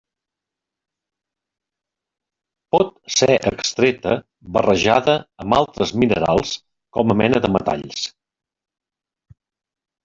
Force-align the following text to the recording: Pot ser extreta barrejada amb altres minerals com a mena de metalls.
Pot 2.75 2.89
ser 3.17 3.29
extreta 3.51 4.15
barrejada 4.57 5.17
amb 5.45 5.59
altres 5.61 5.95
minerals 6.05 6.59
com 6.99 7.17
a 7.17 7.19
mena 7.23 7.45
de 7.47 7.55
metalls. 7.59 8.11